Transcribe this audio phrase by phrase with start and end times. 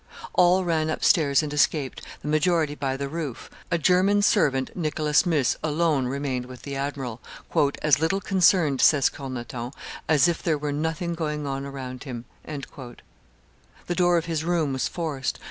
[0.33, 5.27] All ran up stairs and escaped, the majority by the roof; a German servant, Nicholas
[5.27, 7.21] Muss, alone remained with the admiral,
[7.83, 9.71] "as little concerned," says Cornaton,
[10.09, 13.05] "as if there were nothing going on around him." The
[13.95, 15.39] door of his room was forced.